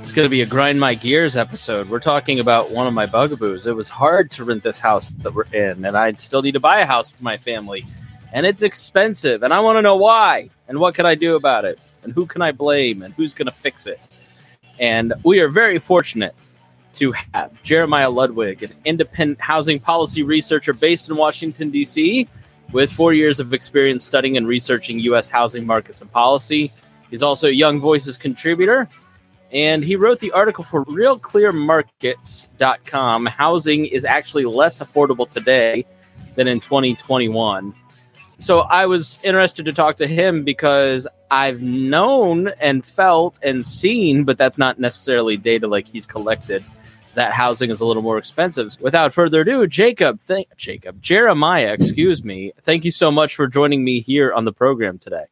[0.00, 1.88] It's going to be a grind my gears episode.
[1.88, 3.66] We're talking about one of my bugaboos.
[3.66, 6.60] It was hard to rent this house that we're in, and I still need to
[6.60, 7.84] buy a house for my family.
[8.34, 11.64] And it's expensive, and I want to know why, and what can I do about
[11.64, 13.98] it, and who can I blame, and who's going to fix it.
[14.78, 16.34] And we are very fortunate
[16.94, 22.28] to have Jeremiah Ludwig, an independent housing policy researcher based in Washington, D.C.,
[22.72, 25.28] with four years of experience studying and researching U.S.
[25.28, 26.70] housing markets and policy.
[27.10, 28.88] He's also a Young Voices contributor,
[29.52, 35.84] and he wrote the article for RealClearMarkets.com Housing is actually less affordable today
[36.36, 37.74] than in 2021.
[38.38, 44.24] So I was interested to talk to him because I've known and felt and seen,
[44.24, 46.64] but that's not necessarily data like he's collected
[47.14, 48.76] that housing is a little more expensive.
[48.80, 52.52] Without further ado, Jacob, thank Jacob, Jeremiah, excuse me.
[52.62, 55.24] Thank you so much for joining me here on the program today.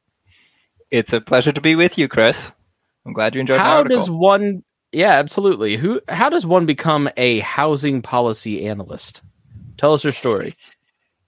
[0.90, 2.52] It's a pleasure to be with you, Chris.
[3.04, 3.60] I'm glad you enjoyed.
[3.60, 4.64] How does one?
[4.92, 5.76] Yeah, absolutely.
[5.76, 6.00] Who?
[6.08, 9.22] How does one become a housing policy analyst?
[9.76, 10.56] Tell us your story.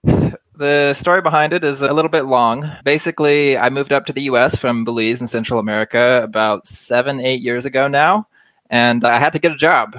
[0.02, 2.70] The story behind it is a little bit long.
[2.84, 4.56] Basically, I moved up to the U.S.
[4.56, 8.28] from Belize in Central America about seven, eight years ago now,
[8.68, 9.96] and I had to get a job.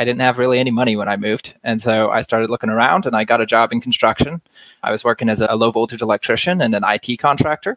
[0.00, 1.52] I didn't have really any money when I moved.
[1.62, 4.40] And so I started looking around and I got a job in construction.
[4.82, 7.76] I was working as a low voltage electrician and an IT contractor.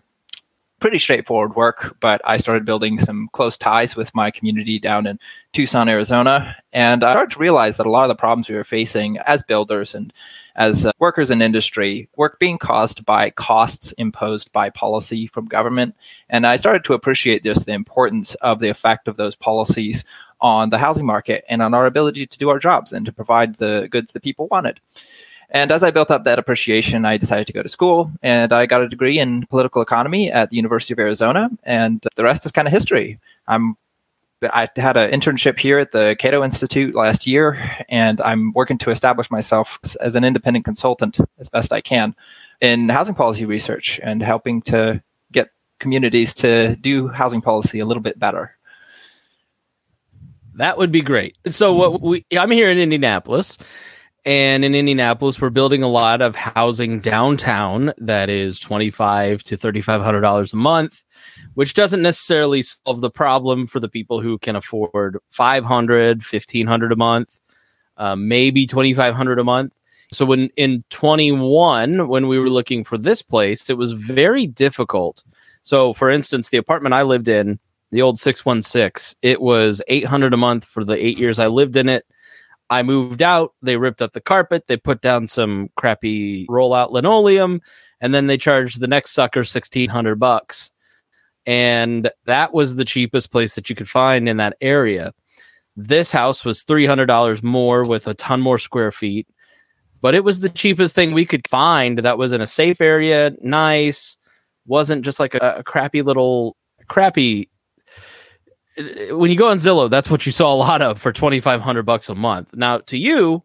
[0.79, 5.19] Pretty straightforward work, but I started building some close ties with my community down in
[5.51, 6.55] Tucson, Arizona.
[6.71, 9.43] And I started to realize that a lot of the problems we were facing as
[9.43, 10.13] builders and
[10.55, 15.97] as uh, workers in industry were being caused by costs imposed by policy from government.
[16.29, 20.05] And I started to appreciate just the importance of the effect of those policies
[20.41, 23.55] on the housing market and on our ability to do our jobs and to provide
[23.55, 24.79] the goods that people wanted.
[25.49, 28.65] And as I built up that appreciation, I decided to go to school and I
[28.65, 31.49] got a degree in political economy at the University of Arizona.
[31.63, 33.19] And the rest is kind of history.
[33.47, 33.77] I'm
[34.51, 38.89] I had an internship here at the Cato Institute last year, and I'm working to
[38.89, 42.15] establish myself as an independent consultant as best I can
[42.59, 48.03] in housing policy research and helping to get communities to do housing policy a little
[48.03, 48.55] bit better.
[50.55, 51.37] That would be great.
[51.49, 53.57] So what we I'm here in Indianapolis
[54.25, 60.21] and in Indianapolis we're building a lot of housing downtown that is 25 to 3500
[60.21, 61.03] dollars a month,
[61.55, 66.95] which doesn't necessarily solve the problem for the people who can afford 500, 1500 a
[66.95, 67.39] month,
[67.97, 69.79] uh, maybe 2500 a month.
[70.11, 75.23] So when in 21 when we were looking for this place, it was very difficult.
[75.63, 77.59] So for instance, the apartment I lived in
[77.93, 79.17] the old 616.
[79.21, 82.05] It was 800 a month for the 8 years I lived in it.
[82.69, 87.61] I moved out, they ripped up the carpet, they put down some crappy rollout linoleum,
[88.01, 90.71] and then they charged the next sucker 1600 bucks.
[91.45, 95.13] And that was the cheapest place that you could find in that area.
[95.75, 99.27] This house was $300 more with a ton more square feet,
[100.01, 103.33] but it was the cheapest thing we could find that was in a safe area,
[103.41, 104.17] nice,
[104.65, 107.49] wasn't just like a, a crappy little crappy
[108.77, 111.61] when you go on Zillow, that's what you saw a lot of for twenty five
[111.61, 112.53] hundred bucks a month.
[112.55, 113.43] Now, to you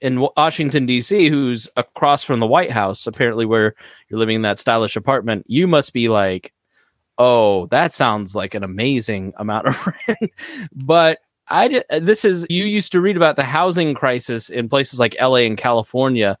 [0.00, 3.74] in Washington D.C., who's across from the White House, apparently where
[4.08, 6.52] you're living in that stylish apartment, you must be like,
[7.18, 10.32] "Oh, that sounds like an amazing amount of rent."
[10.72, 15.16] but I this is you used to read about the housing crisis in places like
[15.18, 15.46] L.A.
[15.46, 16.38] and California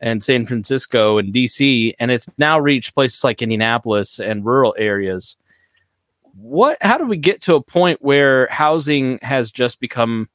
[0.00, 5.36] and San Francisco and D.C., and it's now reached places like Indianapolis and rural areas
[6.36, 10.28] what how do we get to a point where housing has just become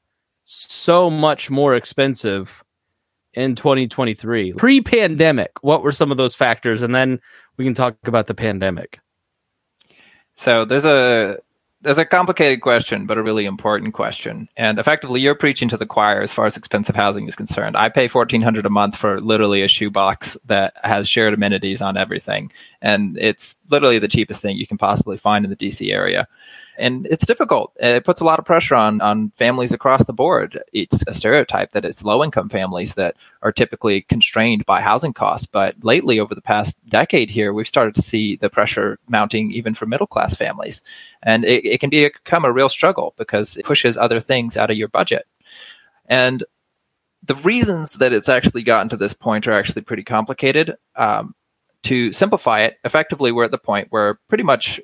[0.45, 2.63] so much more expensive
[3.33, 6.81] in 2023 pre-pandemic what were some of those factors?
[6.81, 7.19] And then
[7.57, 8.99] we can talk about the pandemic.
[10.35, 11.37] So there's a
[11.81, 14.49] there's a complicated question, but a really important question.
[14.57, 17.77] And effectively, you're preaching to the choir as far as expensive housing is concerned.
[17.77, 21.95] I pay fourteen hundred a month for literally a shoebox that has shared amenities on
[21.95, 26.27] everything, and it's literally the cheapest thing you can possibly find in the DC area
[26.79, 27.73] and it's difficult.
[27.75, 30.61] It puts a lot of pressure on on families across the board.
[30.73, 35.45] It's a stereotype that it's low income families that are typically constrained by housing costs.
[35.45, 39.73] But lately, over the past decade here, we've started to see the pressure mounting even
[39.73, 40.81] for middle class families,
[41.21, 44.71] and it, it can be, become a real struggle because it pushes other things out
[44.71, 45.27] of your budget.
[46.05, 46.43] And
[47.21, 50.75] the reasons that it's actually gotten to this point are actually pretty complicated.
[50.95, 51.35] Um,
[51.83, 54.81] to simplify it, effectively, we're at the point where pretty much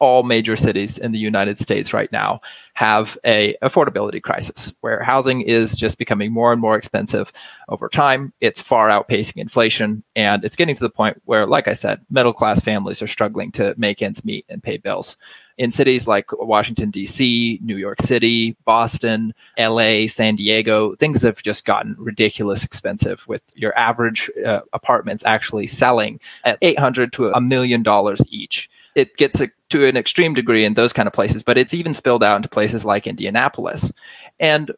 [0.00, 2.40] all major cities in the United States right now
[2.74, 7.32] have a affordability crisis where housing is just becoming more and more expensive
[7.68, 8.32] over time.
[8.40, 12.32] It's far outpacing inflation and it's getting to the point where like I said, middle
[12.32, 15.16] class families are struggling to make ends meet and pay bills.
[15.56, 21.64] In cities like Washington DC, New York City, Boston, LA, San Diego, things have just
[21.64, 27.82] gotten ridiculous expensive with your average uh, apartments actually selling at 800 to a million
[27.82, 31.74] dollars each it gets to an extreme degree in those kind of places, but it's
[31.74, 33.92] even spilled out into places like Indianapolis.
[34.40, 34.72] And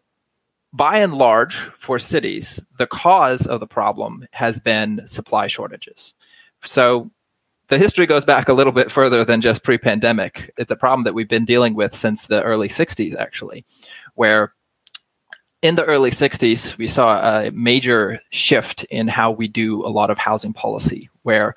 [0.72, 6.14] by and large, for cities, the cause of the problem has been supply shortages.
[6.62, 7.10] So
[7.68, 10.52] the history goes back a little bit further than just pre pandemic.
[10.56, 13.64] It's a problem that we've been dealing with since the early 60s, actually,
[14.14, 14.54] where
[15.62, 20.10] in the early 60s, we saw a major shift in how we do a lot
[20.10, 21.54] of housing policy, where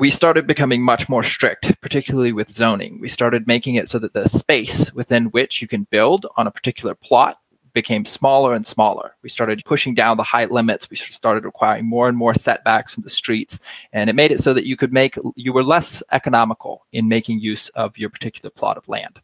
[0.00, 2.98] we started becoming much more strict, particularly with zoning.
[3.00, 6.50] We started making it so that the space within which you can build on a
[6.50, 7.36] particular plot
[7.74, 9.14] became smaller and smaller.
[9.22, 10.88] We started pushing down the height limits.
[10.88, 13.60] We started requiring more and more setbacks from the streets.
[13.92, 17.40] And it made it so that you could make, you were less economical in making
[17.40, 19.20] use of your particular plot of land.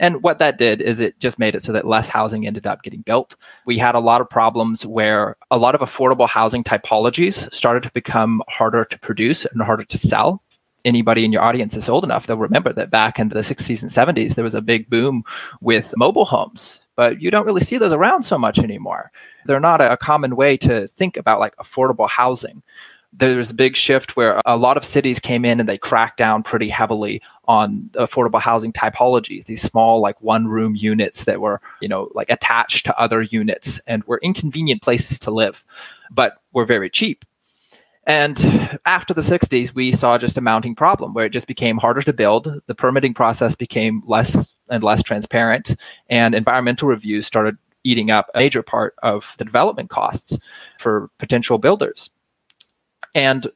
[0.00, 2.82] And what that did is it just made it so that less housing ended up
[2.82, 3.36] getting built.
[3.66, 7.90] We had a lot of problems where a lot of affordable housing typologies started to
[7.92, 10.42] become harder to produce and harder to sell.
[10.84, 13.90] Anybody in your audience is old enough, they'll remember that back in the 60s and
[13.90, 15.24] 70s, there was a big boom
[15.60, 19.10] with mobile homes, but you don't really see those around so much anymore.
[19.44, 22.62] They're not a common way to think about like affordable housing
[23.12, 26.42] there's a big shift where a lot of cities came in and they cracked down
[26.42, 31.88] pretty heavily on affordable housing typologies these small like one room units that were you
[31.88, 35.64] know like attached to other units and were inconvenient places to live
[36.10, 37.24] but were very cheap.
[38.04, 38.38] And
[38.86, 42.12] after the 60s we saw just a mounting problem where it just became harder to
[42.12, 42.60] build.
[42.66, 45.76] The permitting process became less and less transparent
[46.10, 50.38] and environmental reviews started eating up a major part of the development costs
[50.78, 52.10] for potential builders
[53.14, 53.46] and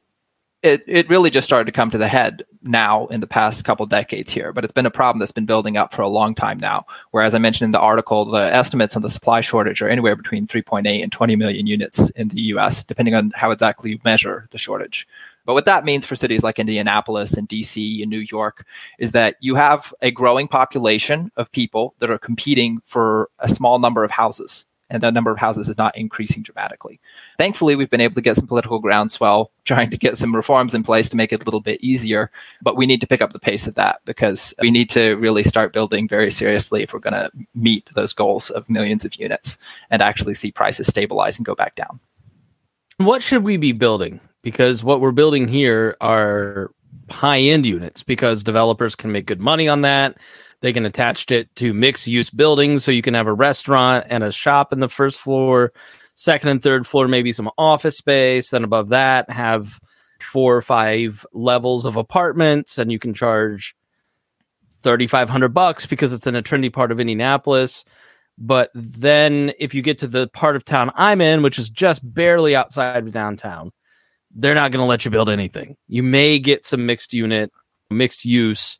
[0.63, 3.85] it, it really just started to come to the head now in the past couple
[3.85, 6.57] decades here, but it's been a problem that's been building up for a long time
[6.57, 6.85] now.
[7.11, 10.47] Whereas I mentioned in the article, the estimates on the supply shortage are anywhere between
[10.47, 14.57] 3.8 and 20 million units in the US, depending on how exactly you measure the
[14.57, 15.05] shortage.
[15.45, 18.65] But what that means for cities like Indianapolis and DC and New York
[18.97, 23.79] is that you have a growing population of people that are competing for a small
[23.79, 26.99] number of houses and the number of houses is not increasing dramatically.
[27.37, 30.83] Thankfully, we've been able to get some political groundswell trying to get some reforms in
[30.83, 32.29] place to make it a little bit easier,
[32.61, 35.43] but we need to pick up the pace of that because we need to really
[35.43, 39.57] start building very seriously if we're going to meet those goals of millions of units
[39.89, 41.99] and actually see prices stabilize and go back down.
[42.97, 44.19] What should we be building?
[44.43, 46.71] Because what we're building here are
[47.09, 50.17] high end units because developers can make good money on that
[50.63, 54.23] they can attach it to mixed use buildings so you can have a restaurant and
[54.23, 55.73] a shop in the first floor.
[56.15, 58.49] Second and third floor, maybe some office space.
[58.49, 59.81] Then above that, have
[60.21, 63.75] four or five levels of apartments, and you can charge
[64.81, 67.83] thirty five hundred bucks because it's in a trendy part of Indianapolis.
[68.37, 72.01] But then, if you get to the part of town I'm in, which is just
[72.13, 73.73] barely outside of downtown,
[74.33, 75.75] they're not going to let you build anything.
[75.89, 77.51] You may get some mixed unit,
[77.89, 78.79] mixed use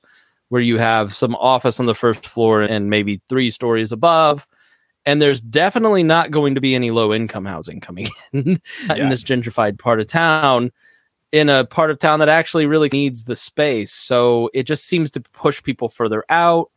[0.50, 4.48] where you have some office on the first floor and maybe three stories above.
[5.06, 8.96] And there's definitely not going to be any low income housing coming in yeah.
[8.96, 10.72] in this gentrified part of town,
[11.32, 13.92] in a part of town that actually really needs the space.
[13.92, 16.72] So it just seems to push people further out,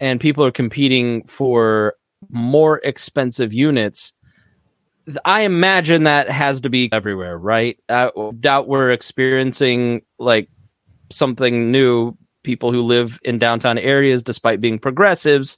[0.00, 1.94] and people are competing for
[2.28, 4.12] more expensive units.
[5.24, 7.78] I imagine that has to be everywhere, right?
[7.88, 10.48] I doubt we're experiencing like
[11.10, 15.56] something new people who live in downtown areas, despite being progressives,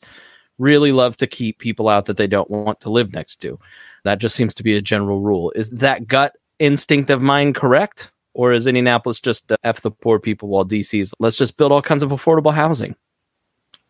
[0.59, 3.59] really love to keep people out that they don't want to live next to.
[4.05, 5.53] That just seems to be a general rule.
[5.55, 8.11] Is that gut instinct of mine correct?
[8.35, 12.03] Or is Indianapolis just F the poor people while DC's let's just build all kinds
[12.03, 12.97] of affordable housing?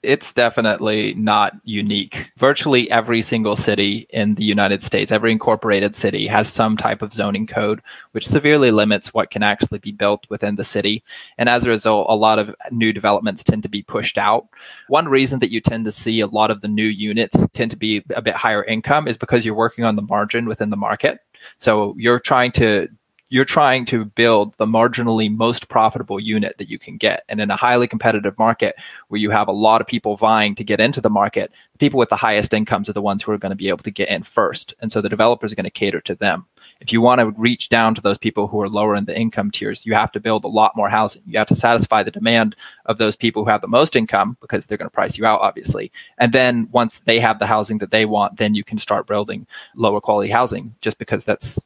[0.04, 2.30] It's definitely not unique.
[2.36, 7.12] Virtually every single city in the United States, every incorporated city has some type of
[7.12, 7.80] zoning code
[8.12, 11.02] which severely limits what can actually be built within the city.
[11.38, 14.46] And as a result, a lot of new developments tend to be pushed out.
[14.88, 17.76] One reason that you tend to see a lot of the new units tend to
[17.76, 21.18] be a bit higher income is because you're working on the margin within the market.
[21.58, 22.88] So you're trying to
[23.30, 27.24] you're trying to build the marginally most profitable unit that you can get.
[27.28, 28.76] And in a highly competitive market
[29.08, 32.10] where you have a lot of people vying to get into the market, people with
[32.10, 34.22] the highest incomes are the ones who are going to be able to get in
[34.22, 34.74] first.
[34.80, 36.46] And so the developers are going to cater to them.
[36.80, 39.50] If you want to reach down to those people who are lower in the income
[39.50, 41.22] tiers, you have to build a lot more housing.
[41.26, 42.54] You have to satisfy the demand
[42.84, 45.40] of those people who have the most income because they're going to price you out,
[45.40, 45.90] obviously.
[46.18, 49.46] And then once they have the housing that they want, then you can start building
[49.74, 51.58] lower quality housing just because that's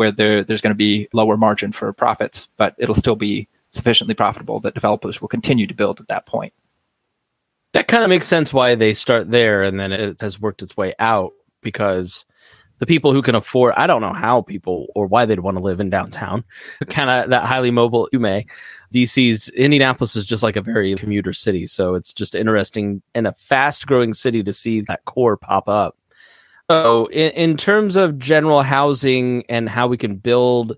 [0.00, 4.14] where there, there's going to be lower margin for profits, but it'll still be sufficiently
[4.14, 6.54] profitable that developers will continue to build at that point.
[7.74, 10.74] That kind of makes sense why they start there and then it has worked its
[10.74, 12.24] way out because
[12.78, 15.62] the people who can afford I don't know how people or why they'd want to
[15.62, 16.44] live in downtown,
[16.86, 18.44] kind of that highly mobile UMA.
[18.94, 23.34] DC's Indianapolis is just like a very commuter city, so it's just interesting in a
[23.34, 25.94] fast growing city to see that core pop up.
[26.70, 30.76] So, in, in terms of general housing and how we can build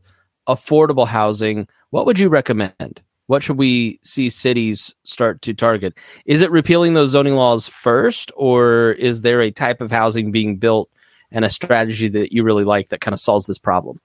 [0.48, 3.02] affordable housing, what would you recommend?
[3.26, 5.98] What should we see cities start to target?
[6.24, 10.56] Is it repealing those zoning laws first, or is there a type of housing being
[10.56, 10.88] built
[11.30, 14.00] and a strategy that you really like that kind of solves this problem?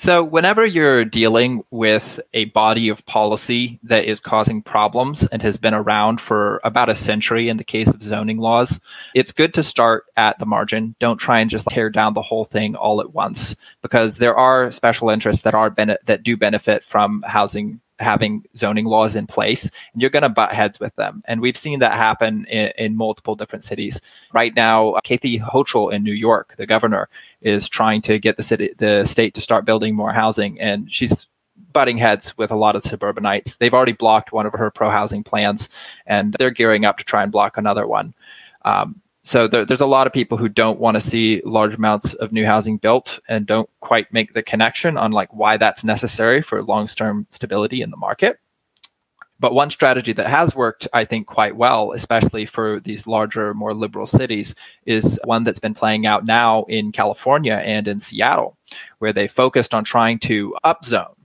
[0.00, 5.58] So, whenever you're dealing with a body of policy that is causing problems and has
[5.58, 8.80] been around for about a century in the case of zoning laws,
[9.12, 10.94] it's good to start at the margin.
[11.00, 14.70] Don't try and just tear down the whole thing all at once because there are
[14.70, 19.70] special interests that are bene- that do benefit from housing having zoning laws in place
[19.92, 21.22] and you're going to butt heads with them.
[21.26, 24.00] And we've seen that happen in, in multiple different cities.
[24.32, 27.08] Right now, Kathy Hochul in New York, the governor,
[27.40, 30.60] is trying to get the city, the state to start building more housing.
[30.60, 31.26] And she's
[31.72, 33.56] butting heads with a lot of suburbanites.
[33.56, 35.68] They've already blocked one of her pro housing plans
[36.06, 38.14] and they're gearing up to try and block another one.
[38.64, 42.14] Um, so there, there's a lot of people who don't want to see large amounts
[42.14, 46.40] of new housing built and don't quite make the connection on like why that's necessary
[46.40, 48.38] for long-term stability in the market.
[49.38, 53.74] But one strategy that has worked, I think, quite well, especially for these larger, more
[53.74, 54.54] liberal cities,
[54.86, 58.56] is one that's been playing out now in California and in Seattle,
[58.98, 61.17] where they focused on trying to upzone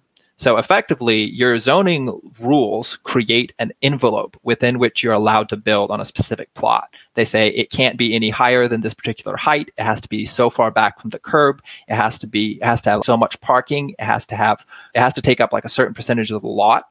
[0.43, 6.01] so effectively, your zoning rules create an envelope within which you're allowed to build on
[6.01, 6.93] a specific plot.
[7.13, 9.69] They say it can't be any higher than this particular height.
[9.77, 11.63] It has to be so far back from the curb.
[11.87, 13.91] It has to be, it has to have so much parking.
[13.91, 16.49] It has to have, it has to take up like a certain percentage of the
[16.49, 16.89] lot.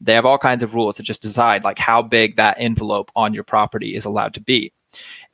[0.00, 3.34] They have all kinds of rules to just decide like how big that envelope on
[3.34, 4.72] your property is allowed to be.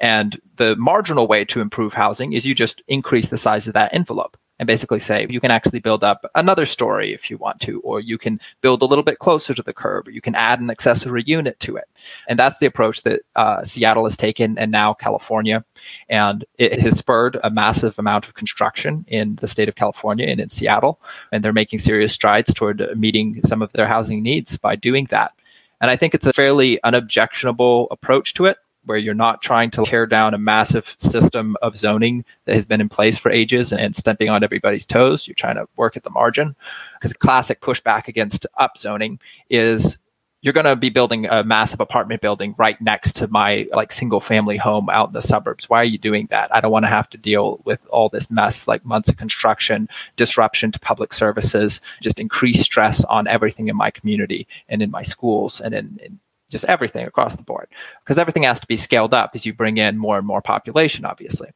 [0.01, 3.93] And the marginal way to improve housing is you just increase the size of that
[3.93, 7.81] envelope and basically say you can actually build up another story if you want to,
[7.81, 10.61] or you can build a little bit closer to the curb, or you can add
[10.61, 11.88] an accessory unit to it.
[12.29, 15.65] And that's the approach that uh, Seattle has taken and now California.
[16.09, 20.41] And it has spurred a massive amount of construction in the state of California and
[20.41, 21.00] in Seattle.
[21.33, 25.33] And they're making serious strides toward meeting some of their housing needs by doing that.
[25.81, 29.83] And I think it's a fairly unobjectionable approach to it where you're not trying to
[29.85, 33.95] tear down a massive system of zoning that has been in place for ages and
[33.95, 35.28] stepping on everybody's toes.
[35.28, 36.57] You're trying to work at the margin.
[36.95, 39.99] Because a classic pushback against upzoning is
[40.40, 44.21] you're going to be building a massive apartment building right next to my like single
[44.21, 45.68] family home out in the suburbs.
[45.68, 46.54] Why are you doing that?
[46.54, 49.88] I don't want to have to deal with all this mess, like months of construction,
[50.16, 55.02] disruption to public services, just increased stress on everything in my community and in my
[55.02, 57.69] schools and in, in just everything across the board
[58.05, 61.05] because everything has to be scaled up as you bring in more and more population
[61.05, 61.50] obviously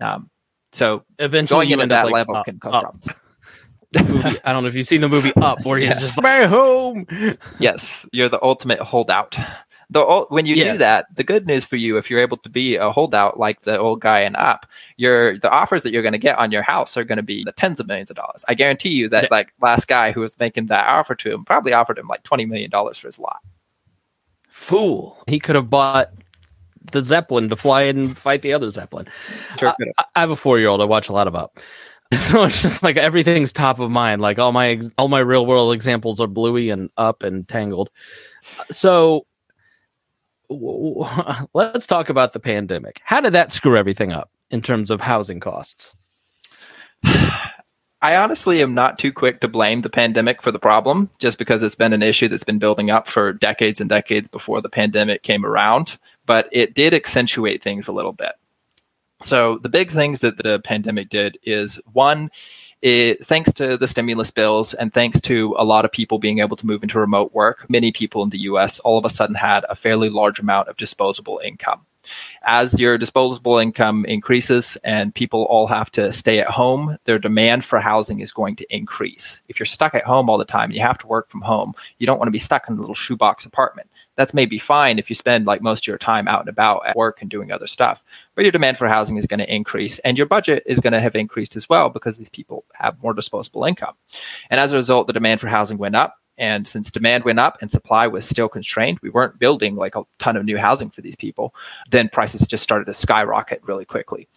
[0.00, 0.28] um,
[0.72, 2.82] so eventually going into that like level up, can cause up.
[2.82, 3.08] problems
[4.02, 5.98] movie, I don't know if you've seen the movie Up, where he's yeah.
[5.98, 7.06] just my home.
[7.58, 9.38] Yes, you're the ultimate holdout.
[9.88, 10.72] The when you yeah.
[10.72, 13.62] do that, the good news for you, if you're able to be a holdout like
[13.62, 16.62] the old guy in Up, your the offers that you're going to get on your
[16.62, 18.44] house are going to be the tens of millions of dollars.
[18.48, 19.28] I guarantee you that yeah.
[19.30, 22.46] like last guy who was making that offer to him probably offered him like twenty
[22.46, 23.40] million dollars for his lot.
[24.56, 25.16] Fool.
[25.28, 26.10] He could have bought
[26.90, 29.06] the Zeppelin to fly and fight the other Zeppelin.
[29.60, 30.80] Sure I, I, have a four year old.
[30.80, 31.60] I watch a lot of Up.
[32.18, 34.22] So it's just like everything's top of mind.
[34.22, 37.90] Like all my all my real world examples are Bluey and Up and Tangled.
[38.70, 39.26] So
[40.48, 43.00] let's talk about the pandemic.
[43.04, 45.96] How did that screw everything up in terms of housing costs?
[48.02, 51.62] I honestly am not too quick to blame the pandemic for the problem, just because
[51.62, 55.22] it's been an issue that's been building up for decades and decades before the pandemic
[55.22, 55.98] came around.
[56.26, 58.32] But it did accentuate things a little bit.
[59.22, 62.30] So the big things that the pandemic did is one,
[62.82, 66.56] it, thanks to the stimulus bills and thanks to a lot of people being able
[66.58, 69.64] to move into remote work, many people in the US all of a sudden had
[69.70, 71.86] a fairly large amount of disposable income.
[72.42, 77.64] As your disposable income increases and people all have to stay at home, their demand
[77.64, 79.42] for housing is going to increase.
[79.48, 81.74] If you're stuck at home all the time and you have to work from home,
[81.98, 85.08] you don't want to be stuck in a little shoebox apartment that's maybe fine if
[85.10, 87.66] you spend like most of your time out and about at work and doing other
[87.66, 88.02] stuff.
[88.34, 91.00] But your demand for housing is going to increase and your budget is going to
[91.00, 93.94] have increased as well because these people have more disposable income.
[94.50, 96.18] And as a result, the demand for housing went up.
[96.38, 100.04] And since demand went up and supply was still constrained, we weren't building like a
[100.18, 101.54] ton of new housing for these people,
[101.90, 104.28] then prices just started to skyrocket really quickly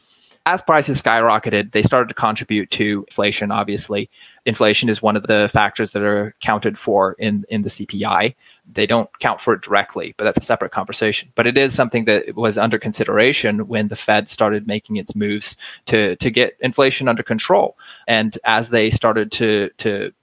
[0.46, 3.52] as prices skyrocketed, they started to contribute to inflation.
[3.52, 4.10] Obviously,
[4.46, 8.34] inflation is one of the factors that are counted for in, in the CPI
[8.72, 11.32] they don't count for it directly, but that's a separate conversation.
[11.36, 15.58] But it is something that was under consideration when the Fed started making its moves
[15.88, 17.78] to to get inflation under control.
[18.08, 20.14] And as they started to to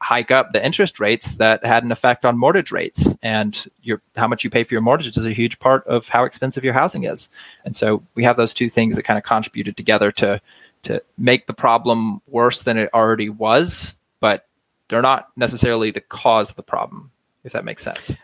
[0.00, 3.08] hike up the interest rates, that had an effect on mortgage rates.
[3.22, 6.24] And your how much you pay for your mortgage is a huge part of how
[6.24, 7.30] expensive your housing is.
[7.64, 10.40] And so we have those two things that kind of contributed together to
[10.84, 14.46] to make the problem worse than it already was, but
[14.88, 17.10] they're not necessarily to cause of the problem
[17.44, 18.16] if that makes sense.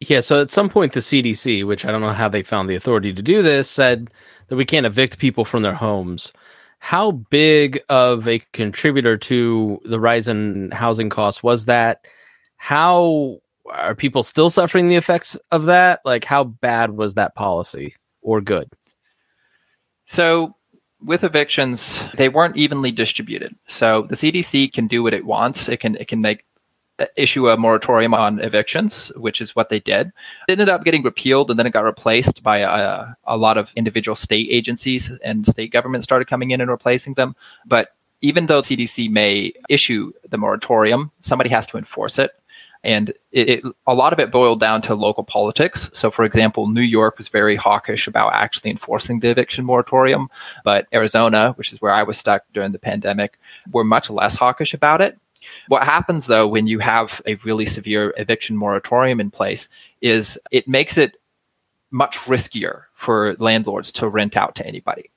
[0.00, 2.76] Yeah, so at some point, the CDC, which I don't know how they found the
[2.76, 4.10] authority to do this, said
[4.46, 6.32] that we can't evict people from their homes.
[6.78, 12.06] How big of a contributor to the rise in housing costs was that?
[12.56, 13.38] How
[13.70, 16.00] are people still suffering the effects of that?
[16.04, 18.70] Like, how bad was that policy or good?
[20.06, 20.54] So,
[21.00, 23.54] with evictions, they weren't evenly distributed.
[23.66, 25.68] So the CDC can do what it wants.
[25.68, 26.44] It can it can make
[26.98, 30.08] Uh, issue a moratorium on evictions, which is what they did.
[30.48, 33.72] It ended up getting repealed and then it got replaced by a, a lot of
[33.76, 37.36] individual state agencies and state governments started coming in and replacing them.
[37.64, 42.32] But even though CDC may issue the moratorium, somebody has to enforce it.
[42.82, 45.90] And it, it, a lot of it boiled down to local politics.
[45.92, 50.28] So, for example, New York was very hawkish about actually enforcing the eviction moratorium,
[50.64, 53.38] but Arizona, which is where I was stuck during the pandemic,
[53.70, 55.18] were much less hawkish about it.
[55.68, 59.68] What happens though when you have a really severe eviction moratorium in place
[60.00, 61.16] is it makes it
[61.90, 65.10] much riskier for landlords to rent out to anybody.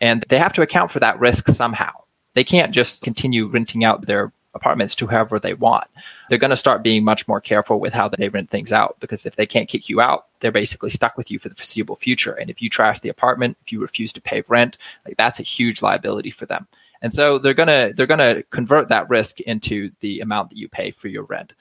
[0.00, 1.92] And they have to account for that risk somehow.
[2.34, 5.86] They can't just continue renting out their apartments to whoever they want.
[6.28, 9.24] They're going to start being much more careful with how they rent things out because
[9.24, 12.32] if they can't kick you out, they're basically stuck with you for the foreseeable future.
[12.32, 14.76] And if you trash the apartment, if you refuse to pay rent,
[15.06, 16.66] like that's a huge liability for them.
[17.02, 20.90] And so they're gonna they're gonna convert that risk into the amount that you pay
[20.90, 21.52] for your rent.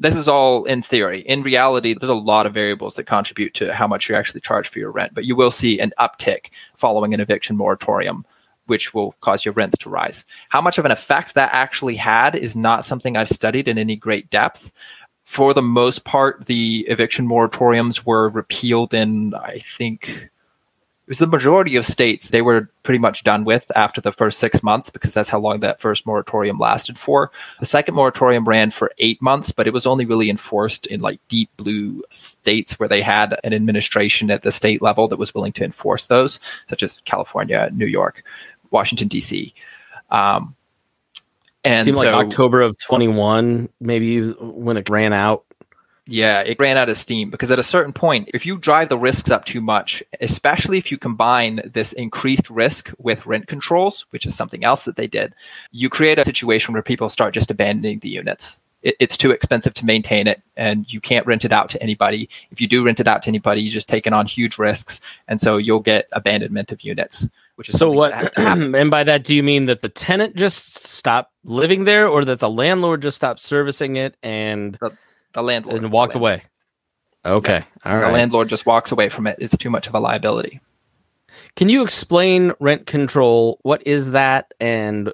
[0.00, 1.20] This is all in theory.
[1.20, 4.68] In reality, there's a lot of variables that contribute to how much you actually charge
[4.68, 8.24] for your rent, but you will see an uptick following an eviction moratorium
[8.68, 10.24] which will cause your rents to rise.
[10.50, 13.96] How much of an effect that actually had is not something I've studied in any
[13.96, 14.72] great depth.
[15.24, 20.28] For the most part, the eviction moratoriums were repealed in, I think,
[21.08, 24.62] was the majority of states they were pretty much done with after the first six
[24.62, 27.30] months because that's how long that first moratorium lasted for.
[27.60, 31.20] The second moratorium ran for eight months, but it was only really enforced in like
[31.28, 35.52] deep blue states where they had an administration at the state level that was willing
[35.52, 38.22] to enforce those, such as California, New York,
[38.70, 39.54] Washington D.C.
[40.10, 40.54] Um,
[41.64, 45.44] and seemed so, like October of 21, maybe when it ran out.
[46.10, 48.96] Yeah, it ran out of steam because at a certain point, if you drive the
[48.96, 54.24] risks up too much, especially if you combine this increased risk with rent controls, which
[54.24, 55.34] is something else that they did,
[55.70, 58.62] you create a situation where people start just abandoning the units.
[58.80, 62.30] It's too expensive to maintain it, and you can't rent it out to anybody.
[62.50, 65.42] If you do rent it out to anybody, you're just taking on huge risks, and
[65.42, 67.28] so you'll get abandonment of units.
[67.56, 68.32] Which is so what?
[68.38, 72.38] and by that, do you mean that the tenant just stopped living there, or that
[72.38, 74.96] the landlord just stopped servicing it and the,
[75.38, 76.40] the landlord and walked landlord.
[76.40, 76.44] away.
[77.24, 77.92] Okay, yeah.
[77.92, 78.06] all right.
[78.06, 79.36] The landlord just walks away from it.
[79.40, 80.60] It's too much of a liability.
[81.56, 83.58] Can you explain rent control?
[83.62, 85.12] What is that, and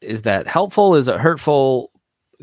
[0.00, 0.94] is that helpful?
[0.94, 1.90] Is it hurtful?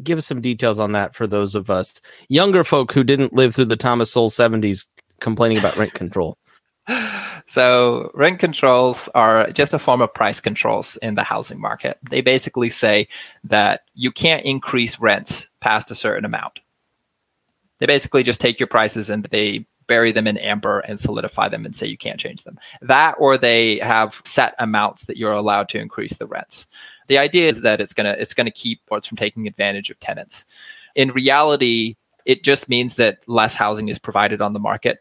[0.02, 3.56] Give us some details on that for those of us younger folk who didn't live
[3.56, 4.86] through the Thomas Sowell seventies
[5.22, 6.38] complaining about rent control.
[7.48, 12.00] So rent controls are just a form of price controls in the housing market.
[12.10, 13.08] They basically say
[13.44, 16.60] that you can't increase rents past a certain amount.
[17.80, 21.66] They basically just take your prices and they bury them in amber and solidify them
[21.66, 22.58] and say you can't change them.
[22.82, 26.68] That or they have set amounts that you're allowed to increase the rents.
[27.08, 30.46] The idea is that it's gonna it's gonna keep boards from taking advantage of tenants.
[30.96, 35.00] In reality, it just means that less housing is provided on the market.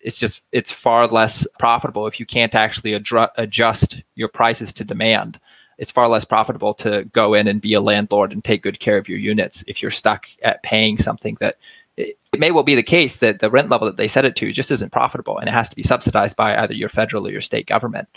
[0.00, 4.84] It's just it's far less profitable if you can't actually adru- adjust your prices to
[4.84, 5.40] demand
[5.80, 8.98] it's far less profitable to go in and be a landlord and take good care
[8.98, 11.56] of your units if you're stuck at paying something that
[11.96, 14.36] it, it may well be the case that the rent level that they set it
[14.36, 17.30] to just isn't profitable and it has to be subsidized by either your federal or
[17.30, 18.08] your state government.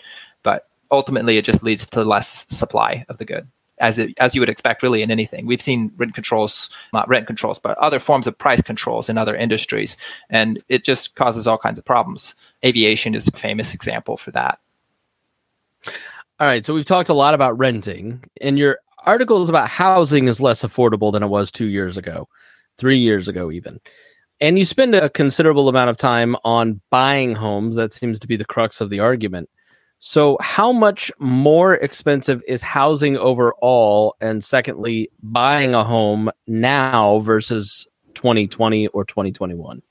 [0.44, 3.48] But ultimately, it just leads to less supply of the good
[3.80, 5.46] as it, as you would expect really in anything.
[5.46, 9.36] We've seen rent controls, not rent controls, but other forms of price controls in other
[9.36, 9.98] industries,
[10.30, 12.36] and it just causes all kinds of problems.
[12.64, 14.60] Aviation is a famous example for that.
[16.40, 20.28] All right, so we've talked a lot about renting, and your article is about housing
[20.28, 22.28] is less affordable than it was two years ago,
[22.78, 23.80] three years ago, even.
[24.42, 27.76] And you spend a considerable amount of time on buying homes.
[27.76, 29.50] That seems to be the crux of the argument.
[30.00, 34.16] So, how much more expensive is housing overall?
[34.20, 39.82] And secondly, buying a home now versus 2020 or 2021?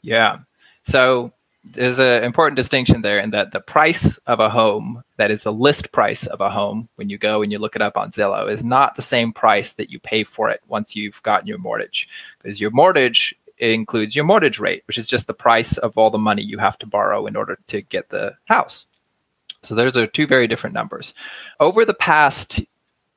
[0.00, 0.38] Yeah.
[0.84, 1.32] So,
[1.64, 5.52] there's an important distinction there in that the price of a home, that is the
[5.52, 8.50] list price of a home, when you go and you look it up on Zillow,
[8.50, 12.08] is not the same price that you pay for it once you've gotten your mortgage.
[12.42, 16.18] Because your mortgage includes your mortgage rate, which is just the price of all the
[16.18, 18.86] money you have to borrow in order to get the house.
[19.62, 21.14] So those are two very different numbers.
[21.60, 22.60] Over the past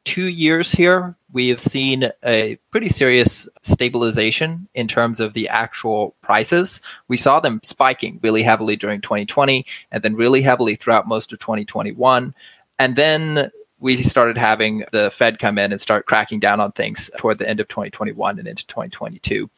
[0.05, 6.15] two years here, we have seen a pretty serious stabilization in terms of the actual
[6.21, 6.79] prices.
[7.09, 11.39] We saw them spiking really heavily during 2020 and then really heavily throughout most of
[11.39, 12.33] 2021.
[12.79, 17.11] And then we started having the Fed come in and start cracking down on things
[17.17, 19.49] toward the end of 2021 and into 2022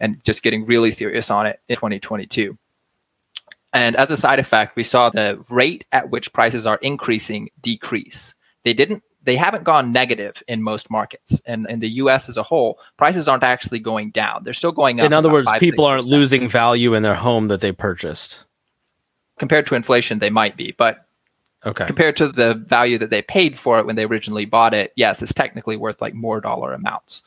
[0.00, 2.56] and just getting really serious on it in 2022.
[3.74, 8.34] And as a side effect, we saw the rate at which prices are increasing decrease.
[8.64, 11.42] They didn't they haven't gone negative in most markets.
[11.44, 14.42] And in the US as a whole, prices aren't actually going down.
[14.42, 15.04] They're still going up.
[15.04, 18.46] In other words, 5, people aren't losing value in their home that they purchased.
[19.38, 21.06] Compared to inflation, they might be, but
[21.66, 21.84] okay.
[21.84, 25.20] compared to the value that they paid for it when they originally bought it, yes,
[25.20, 27.20] it's technically worth like more dollar amounts.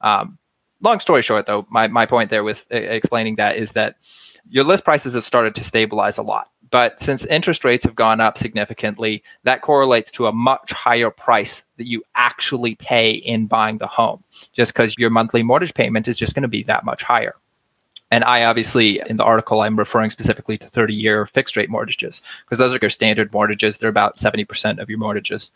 [0.00, 0.38] Um,
[0.80, 3.96] long story short, though, my, my point there with uh, explaining that is that
[4.48, 6.48] your list prices have started to stabilize a lot.
[6.72, 11.64] But since interest rates have gone up significantly, that correlates to a much higher price
[11.76, 16.16] that you actually pay in buying the home, just because your monthly mortgage payment is
[16.16, 17.34] just going to be that much higher.
[18.10, 22.22] And I obviously, in the article, I'm referring specifically to 30 year fixed rate mortgages
[22.44, 23.76] because those are your standard mortgages.
[23.76, 25.52] They're about 70% of your mortgages.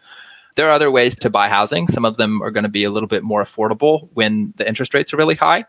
[0.56, 1.88] There are other ways to buy housing.
[1.88, 4.92] Some of them are going to be a little bit more affordable when the interest
[4.92, 5.64] rates are really high.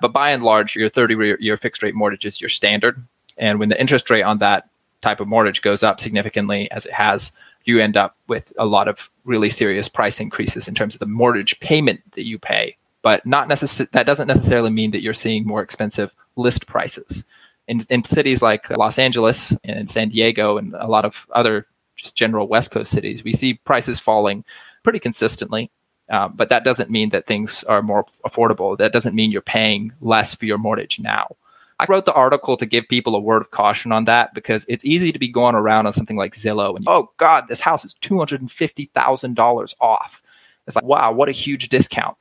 [0.00, 3.04] But by and large, your 30 year fixed rate mortgage is your standard.
[3.36, 4.68] And when the interest rate on that
[5.04, 7.30] type of mortgage goes up significantly as it has,
[7.64, 11.06] you end up with a lot of really serious price increases in terms of the
[11.06, 12.76] mortgage payment that you pay.
[13.02, 17.24] But not necess- that doesn't necessarily mean that you're seeing more expensive list prices.
[17.68, 22.16] In, in cities like Los Angeles and San Diego and a lot of other just
[22.16, 24.44] general West Coast cities, we see prices falling
[24.82, 25.70] pretty consistently.
[26.10, 28.76] Uh, but that doesn't mean that things are more affordable.
[28.76, 31.36] That doesn't mean you're paying less for your mortgage now.
[31.80, 34.84] I wrote the article to give people a word of caution on that because it's
[34.84, 37.94] easy to be going around on something like Zillow and oh god, this house is
[37.94, 40.22] two hundred and fifty thousand dollars off.
[40.66, 42.16] It's like wow, what a huge discount.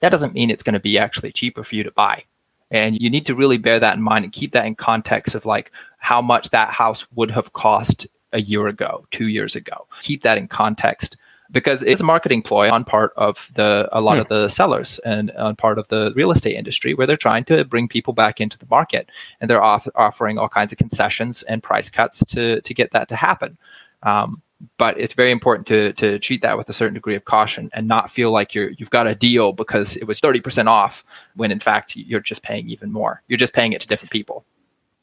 [0.00, 2.24] That doesn't mean it's going to be actually cheaper for you to buy.
[2.70, 5.44] And you need to really bear that in mind and keep that in context of
[5.44, 9.88] like how much that house would have cost a year ago, two years ago.
[10.00, 11.16] Keep that in context
[11.50, 14.20] because it's a marketing ploy on part of the a lot hmm.
[14.22, 17.64] of the sellers and on part of the real estate industry where they're trying to
[17.64, 19.10] bring people back into the market
[19.40, 23.08] and they're off, offering all kinds of concessions and price cuts to to get that
[23.08, 23.58] to happen.
[24.02, 24.42] Um,
[24.76, 27.88] but it's very important to to treat that with a certain degree of caution and
[27.88, 31.60] not feel like you're you've got a deal because it was 30% off when in
[31.60, 33.22] fact you're just paying even more.
[33.28, 34.44] You're just paying it to different people.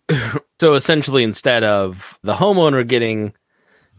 [0.60, 3.34] so essentially instead of the homeowner getting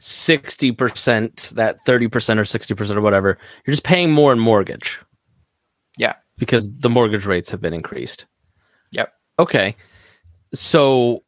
[0.00, 5.00] 60%, that 30% or 60% or whatever, you're just paying more in mortgage.
[5.96, 6.14] Yeah.
[6.36, 8.26] Because the mortgage rates have been increased.
[8.92, 9.12] Yep.
[9.38, 9.76] Okay.
[10.54, 11.22] So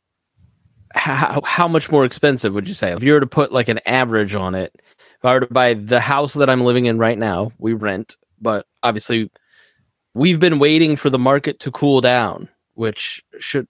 [0.95, 2.93] how, how much more expensive would you say?
[2.93, 5.75] If you were to put like an average on it, if I were to buy
[5.75, 9.31] the house that I'm living in right now, we rent, but obviously
[10.15, 13.67] we've been waiting for the market to cool down, which should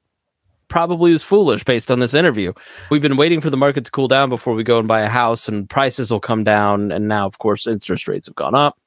[0.71, 2.55] probably was foolish based on this interview.
[2.91, 5.09] We've been waiting for the market to cool down before we go and buy a
[5.09, 6.91] house, and prices will come down.
[6.91, 8.79] And now, of course, interest rates have gone up.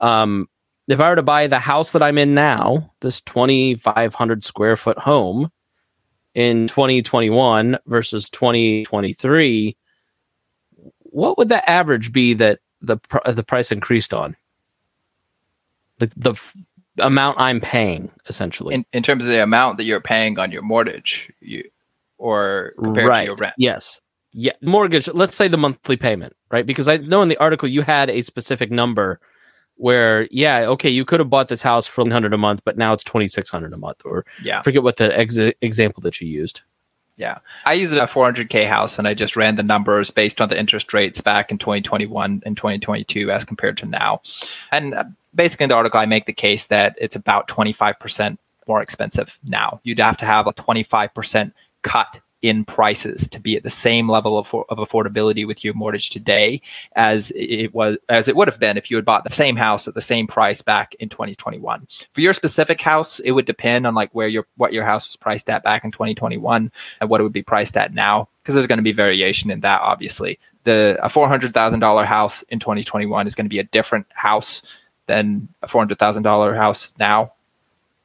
[0.00, 0.48] Um,
[0.86, 4.98] if I were to buy the house that I'm in now, this 2,500 square foot
[4.98, 5.50] home
[6.34, 9.76] in 2021 versus 2023,
[11.00, 14.36] what would the average be that the the price increased on?
[15.98, 16.34] The the
[16.98, 18.74] amount I'm paying, essentially.
[18.74, 21.64] In, in terms of the amount that you're paying on your mortgage, you
[22.18, 23.20] or compared right.
[23.20, 23.54] to your rent.
[23.58, 24.00] Yes.
[24.32, 24.52] Yeah.
[24.62, 26.66] Mortgage, let's say the monthly payment, right?
[26.66, 29.20] Because I know in the article you had a specific number
[29.78, 32.94] where yeah okay you could have bought this house for 100 a month but now
[32.94, 34.62] it's 2600 a month or Yeah.
[34.62, 36.62] forget what the ex- example that you used
[37.16, 37.38] Yeah.
[37.64, 40.94] I used a 400K house and I just ran the numbers based on the interest
[40.94, 44.20] rates back in 2021 and 2022 as compared to now.
[44.70, 45.04] And uh,
[45.36, 49.80] basically, in the article, I make the case that it's about 25% more expensive now.
[49.84, 54.38] You'd have to have a 25% cut in prices to be at the same level
[54.38, 56.60] of, of affordability with your mortgage today
[56.94, 59.88] as it was as it would have been if you had bought the same house
[59.88, 63.94] at the same price back in 2021 for your specific house it would depend on
[63.94, 66.70] like where your what your house was priced at back in 2021
[67.00, 69.60] and what it would be priced at now because there's going to be variation in
[69.60, 74.62] that obviously the a $400,000 house in 2021 is going to be a different house
[75.06, 77.32] than a $400,000 house now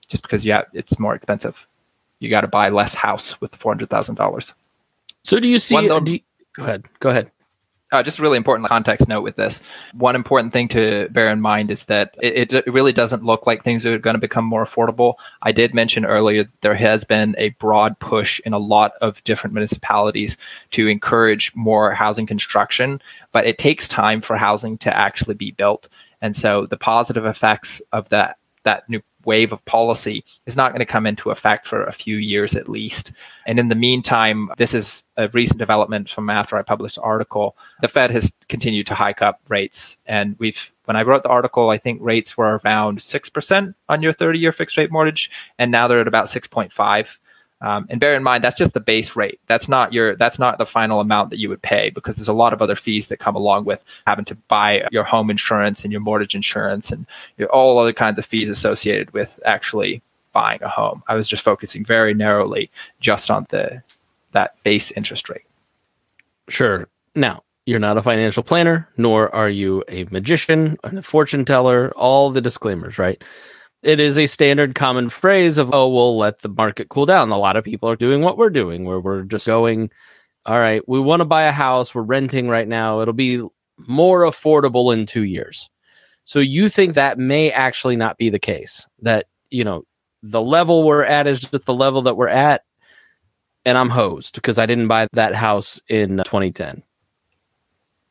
[0.07, 1.67] just because yeah it's more expensive
[2.19, 4.53] you got to buy less house with the $400,000
[5.23, 6.19] so do you see One though- do you-
[6.53, 7.31] go ahead go ahead
[7.91, 9.61] uh, just a really important context note with this.
[9.93, 13.63] One important thing to bear in mind is that it, it really doesn't look like
[13.65, 15.15] things are going to become more affordable.
[15.41, 19.21] I did mention earlier that there has been a broad push in a lot of
[19.25, 20.37] different municipalities
[20.71, 23.01] to encourage more housing construction,
[23.33, 25.89] but it takes time for housing to actually be built.
[26.21, 30.79] And so the positive effects of that that new wave of policy is not going
[30.79, 33.11] to come into effect for a few years at least.
[33.45, 37.55] And in the meantime, this is a recent development from after I published the article.
[37.81, 39.97] The Fed has continued to hike up rates.
[40.05, 44.13] And we've, when I wrote the article, I think rates were around 6% on your
[44.13, 45.31] 30 year fixed rate mortgage.
[45.59, 47.17] And now they're at about 6.5.
[47.61, 49.39] Um, and bear in mind that's just the base rate.
[49.47, 52.33] That's not your that's not the final amount that you would pay because there's a
[52.33, 55.91] lot of other fees that come along with having to buy your home insurance and
[55.91, 57.05] your mortgage insurance and
[57.51, 60.01] all other kinds of fees associated with actually
[60.33, 61.03] buying a home.
[61.07, 63.83] I was just focusing very narrowly just on the
[64.31, 65.45] that base interest rate.
[66.49, 66.87] Sure.
[67.15, 72.31] Now, you're not a financial planner, nor are you a magician a fortune teller, all
[72.31, 73.23] the disclaimers, right?
[73.83, 77.31] It is a standard common phrase of, oh, we'll let the market cool down.
[77.31, 79.89] A lot of people are doing what we're doing, where we're just going,
[80.45, 83.41] all right, we want to buy a house, we're renting right now, it'll be
[83.77, 85.69] more affordable in two years.
[86.23, 89.83] So you think that may actually not be the case, that, you know,
[90.23, 92.63] the level we're at is just the level that we're at,
[93.65, 96.83] and I'm hosed because I didn't buy that house in 2010.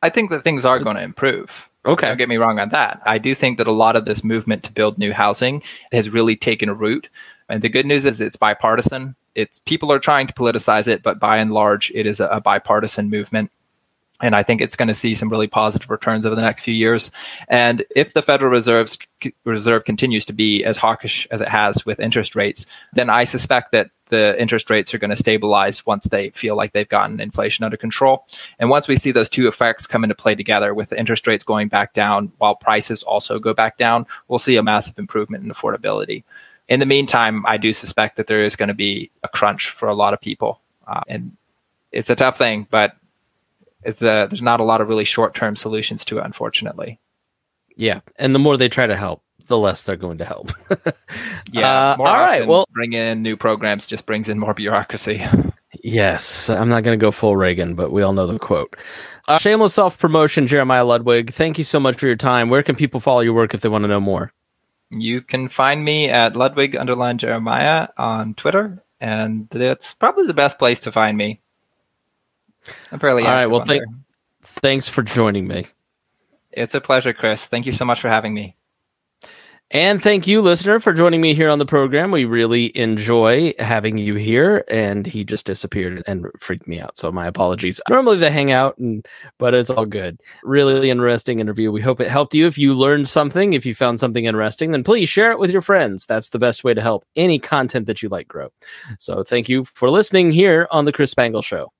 [0.01, 1.69] I think that things are going to improve.
[1.85, 2.07] Okay.
[2.07, 3.01] Don't get me wrong on that.
[3.05, 6.35] I do think that a lot of this movement to build new housing has really
[6.35, 7.09] taken root.
[7.49, 9.15] And the good news is it's bipartisan.
[9.33, 13.09] It's people are trying to politicize it, but by and large, it is a, bipartisan
[13.09, 13.51] movement.
[14.21, 16.73] And I think it's going to see some really positive returns over the next few
[16.73, 17.11] years.
[17.47, 18.97] And if the Federal Reserve's,
[19.45, 23.71] Reserve continues to be as hawkish as it has with interest rates, then I suspect
[23.71, 27.63] that the interest rates are going to stabilize once they feel like they've gotten inflation
[27.63, 28.25] under control.
[28.59, 31.43] And once we see those two effects come into play together with the interest rates
[31.43, 35.49] going back down while prices also go back down, we'll see a massive improvement in
[35.49, 36.23] affordability.
[36.67, 39.87] In the meantime, I do suspect that there is going to be a crunch for
[39.87, 40.61] a lot of people.
[40.85, 41.35] Uh, and
[41.91, 42.95] it's a tough thing, but
[43.83, 46.99] it's the, there's not a lot of really short term solutions to it, unfortunately.
[47.75, 50.51] Yeah, and the more they try to help, the less they're going to help.
[51.51, 51.91] Yeah.
[51.91, 52.47] Uh, more all right.
[52.47, 55.25] Well, bring in new programs just brings in more bureaucracy.
[55.83, 58.77] yes, I'm not going to go full Reagan, but we all know the quote.
[59.27, 61.33] Uh, shameless self promotion, Jeremiah Ludwig.
[61.33, 62.49] Thank you so much for your time.
[62.49, 64.31] Where can people follow your work if they want to know more?
[64.91, 70.57] You can find me at Ludwig underline Jeremiah on Twitter, and that's probably the best
[70.57, 71.41] place to find me.
[72.91, 73.83] I'm fairly All right, well, thank-
[74.43, 75.65] Thanks for joining me.
[76.51, 77.45] It's a pleasure, Chris.
[77.45, 78.55] Thank you so much for having me.
[79.73, 82.11] And thank you, listener, for joining me here on the program.
[82.11, 84.65] We really enjoy having you here.
[84.67, 86.97] And he just disappeared and freaked me out.
[86.97, 87.79] So my apologies.
[87.89, 90.19] Normally they hang out, and but it's all good.
[90.43, 91.71] Really interesting interview.
[91.71, 92.47] We hope it helped you.
[92.47, 95.61] If you learned something, if you found something interesting, then please share it with your
[95.61, 96.05] friends.
[96.05, 98.49] That's the best way to help any content that you like grow.
[98.99, 101.71] So thank you for listening here on the Chris Spangle Show.